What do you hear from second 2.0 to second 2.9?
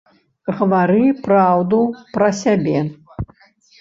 пра сябе.